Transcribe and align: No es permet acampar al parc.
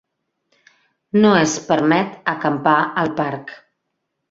No 1.25 1.33
es 1.41 1.53
permet 1.67 2.17
acampar 2.35 2.79
al 3.03 3.15
parc. 3.23 3.57